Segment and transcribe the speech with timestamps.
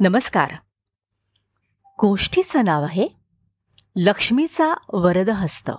[0.00, 0.52] नमस्कार.
[2.00, 3.08] गोष्टीचं नाव आहे
[3.96, 5.70] लक्ष्मीचा वरद हस्त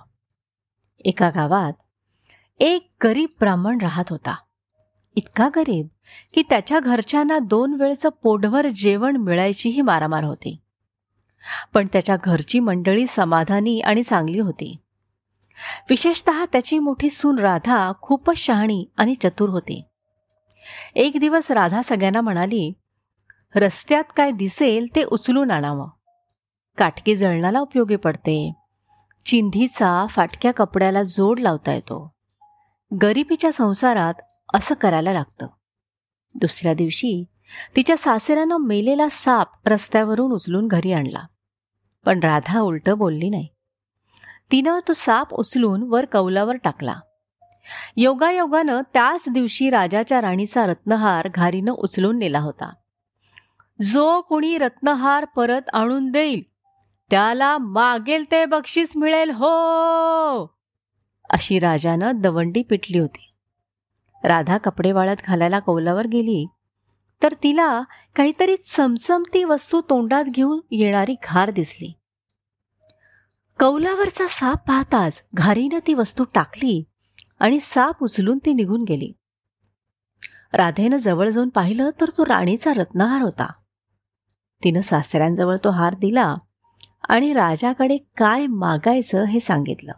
[1.04, 1.72] एका गावात
[2.60, 4.34] एक गरीब ब्राह्मण राहत होता.
[5.16, 5.86] इतका गरीब
[6.34, 10.60] की त्याच्या घरच्यांना दोन वेळचं पोटभर जेवण मिळायचीही मारामार होती.
[11.74, 14.76] पण त्याच्या घरची मंडळी समाधानी आणि चांगली होती.
[15.90, 19.82] विशेषत त्याची मोठी सून राधा खूपच शहाणी आणि चतुर होती.
[20.94, 22.72] एक दिवस राधा सगळ्यांना म्हणाली
[23.54, 25.88] रस्त्यात काय दिसेल ते उचलून आणावं.
[26.78, 28.52] काटकी जळणाला उपयोगी पडते.
[29.24, 32.12] चिंधीचा फाटक्या कपड्याला जोड लावता येतो.
[33.02, 34.14] गरिबीच्या संसारात
[34.54, 35.46] असं करायला लागतं.
[36.34, 37.24] दुसऱ्या दिवशी
[37.76, 41.26] तिच्या सासऱ्यानं मेलेला साप रस्त्यावरून उचलून घरी आणला.
[42.04, 43.48] पण राधा उलट बोलली नाही.
[44.50, 46.94] तिनं तो साप उचलून वर कौलावर टाकला.
[47.96, 52.72] योगायोगानं त्याच दिवशी राजाच्या राणीचा रत्नहार घारीनं उचलून नेला होता.
[53.82, 56.42] जो कुणी रत्नहार परत आणून देईल
[57.10, 60.44] त्याला मागेल ते बक्षीस मिळेल हो!
[61.30, 63.32] अशी राजानं दवंडी पिटली होती.
[64.24, 66.46] राधा कपडे वाळत घालायला कौलावर गेली.
[67.22, 67.82] तर तिला
[68.16, 71.92] काहीतरी चमचमती वस्तू तोंडात घेऊन येणारी घार दिसली.
[73.58, 76.84] कौलावरचा साप पाहताच घारीनं ती वस्तू टाकली
[77.40, 79.12] आणि साप उचलून ती निघून गेली.
[80.52, 83.52] राधेनं जवळ जाऊन पाहिलं तर तो राणीचा रत्नहार होता.
[84.64, 86.36] तिनं सासऱ्यांजवळ तो हार दिला
[87.08, 89.92] आणि राजाकडे काय मागायचं हे सांगितलं.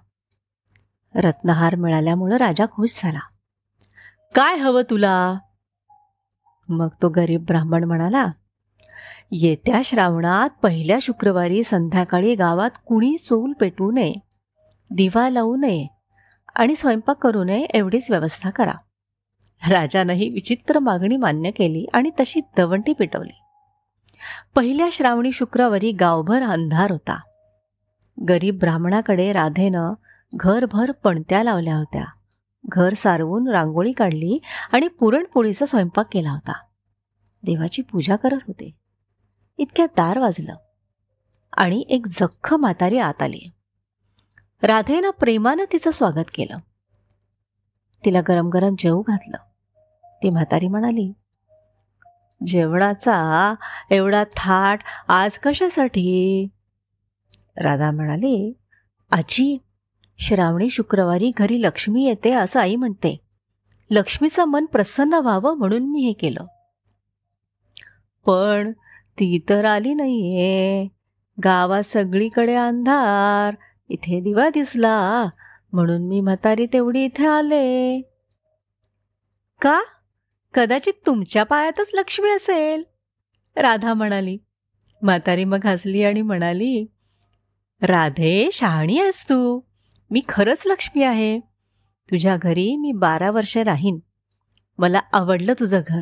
[1.15, 3.19] रत्नहार मिळाल्यामुळं राजा खुश झाला.
[4.35, 5.39] काय हवं तुला?
[6.69, 8.27] मग तो गरीब ब्राह्मण म्हणाला
[9.33, 14.13] येत्या श्रावणात पहिल्या शुक्रवारी संध्याकाळी गावात कुणी चूल पेटवू नये
[14.91, 15.87] दिवा लावू नये
[16.55, 18.73] आणि स्वयंपाक करू नये एवढीच व्यवस्था करा.
[19.71, 23.40] राजानंही विचित्र मागणी मान्य केली आणि तशी दवंटी पेटवली.
[24.55, 27.21] पहिल्या श्रावणी शुक्रवारी गावभर अंधार होता.
[28.29, 29.93] गरीब ब्राह्मणाकडे राधेनं
[30.35, 32.05] घरभर पणत्या लावल्या होत्या.
[32.65, 34.39] घर सारवून रांगोळी काढली
[34.73, 36.53] आणि पुरणपोळीचा स्वयंपाक केला होता.
[37.43, 38.71] देवाची पूजा करत होते.
[39.59, 40.55] इतक्यात दार वाजलं
[41.57, 43.51] आणि एक जख्ख म्हातारी आत आली.
[44.63, 46.59] राधेनं प्रेमानं तिचं स्वागत केलं.
[48.05, 49.37] तिला गरम गरम जेवू घातलं.
[50.23, 51.13] ती म्हातारी म्हणाली
[52.47, 53.55] जेवणाचा
[53.91, 54.79] एवढा थाट
[55.09, 56.47] आज कशासाठी?
[57.57, 58.53] राधा म्हणाली
[59.11, 59.59] आजी
[60.19, 63.21] श्रावणी शुक्रवारी घरी लक्ष्मी येते असं आई म्हणते.
[63.91, 66.47] लक्ष्मीचं मन प्रसन्न व्हावं म्हणून मी हे केलं.
[68.27, 68.73] पण
[69.13, 70.89] ती तर आली नाहीये.
[71.45, 73.55] गावात सगळीकडे अंधार.
[73.89, 75.29] इथे दिवा दिसला.
[75.73, 78.01] म्हणून मी म्हातारी तेवढी इथे आले.
[79.61, 79.81] का?
[80.55, 82.83] कदाचित तुमच्या पायातच लक्ष्मी असेल.
[83.57, 84.39] राधा म्हणाली.
[85.03, 86.87] म्हातारी मग हसली आणि म्हणाली
[87.83, 89.61] राधे शहाणी आहेस तू.
[90.11, 91.41] मी खरंच लक्ष्मी आहे.
[92.11, 93.99] तुझ्या घरी मी बारा वर्ष राहीन.
[94.79, 96.01] मला आवडलं तुझं घर.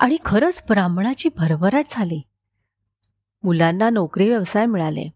[0.00, 2.22] आणि खरंच ब्राह्मणाची भरभराट झाली.
[3.42, 5.10] मुलांना नोकरी व्यवसाय मिळाले.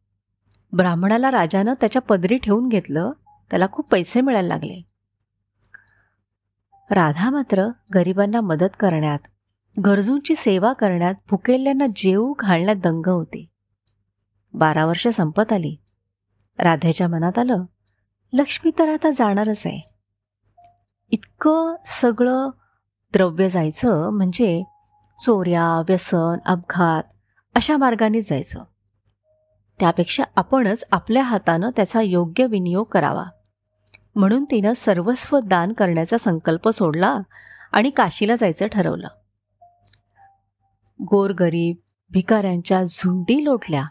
[0.72, 3.12] ब्राह्मणाला राजानं त्याच्या पदरी ठेवून घेतलं.
[3.50, 4.82] त्याला खूप पैसे मिळायला लागले.
[6.90, 9.18] राधा मात्र गरिबांना मदत करण्यात
[9.86, 13.46] गरजूंची सेवा करण्यात भुकेल्यांना जेऊ घालण्यात दंग होते.
[14.54, 15.76] बारा वर्ष संपत आली.
[16.58, 17.64] राधेच्या मनात आलं
[18.32, 19.88] लक्ष्मी तर आता जाणारच आहे.
[21.10, 22.50] इतकं सगळं
[23.12, 24.62] द्रव्य जायचं म्हणजे
[25.20, 27.02] चोऱ्या व्यसन अपघात
[27.54, 28.64] अशा मार्गानेच जायचं.
[29.80, 33.24] त्यापेक्षा आपणच आपल्या हातानं त्याचा योग्य विनियोग करावा.
[34.16, 37.18] म्हणून तिनं सर्वस्व दान करण्याचा संकल्प सोडला
[37.72, 39.08] आणि काशीला जायचं ठरवलं.
[41.02, 41.76] गोरगरीब
[42.10, 43.84] भिकाऱ्यांच्या झुंडी लोटल्या.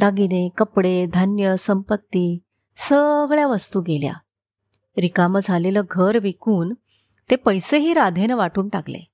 [0.00, 2.38] दागिने कपडे धान्य संपत्ती
[2.76, 4.12] सगळ्या वस्तू गेल्या.
[4.98, 6.74] रिकामं झालेलं घर विकून
[7.30, 9.08] ते पैसेही राधेनं वाटून टाकले.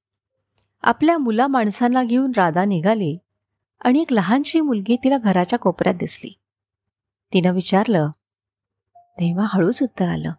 [0.82, 3.18] आपल्या मुला माणसांना घेऊन राधा निघाली
[3.80, 6.38] आणि एक लहानशी मुलगी तिला घराच्या कोपऱ्यात दिसली.
[7.32, 8.10] तिनं विचारलं
[9.18, 10.32] तेव्हा हळूच उत्तर आलं.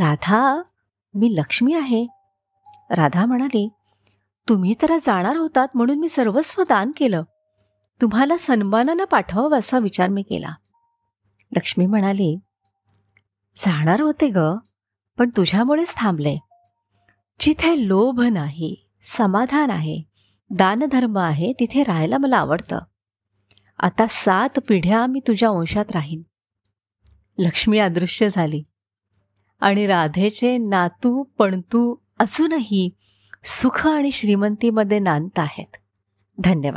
[0.00, 0.62] राधा
[1.14, 2.06] मी लक्ष्मी आहे.
[2.90, 3.68] राधा म्हणाली
[4.48, 7.22] तुम्ही तर जाणार होतात म्हणून मी सर्वस्व दान केलं.
[8.00, 10.54] तुम्हाला सन्मानानं पाठवावं असा विचार मी केला.
[11.56, 12.36] लक्ष्मी म्हणाली
[13.56, 14.38] जाणार होते ग
[15.18, 16.36] पण तुझ्यामुळेच थांबले.
[17.40, 20.02] जिथे लोभ नाही समाधान आहे
[20.50, 22.78] दानधर्म आहे तिथे राहायला मला आवडतं.
[23.78, 26.22] आता सात पिढ्या मी तुझ्या वंशात राहीन.
[27.38, 28.62] लक्ष्मी अदृश्य झाली.
[29.60, 32.90] आणि राधेचे नातू पणतू अजूनही
[33.44, 35.76] सुख आणि श्रीमंतीमध्ये नांत आहेत.
[36.38, 36.72] धन्यवाद.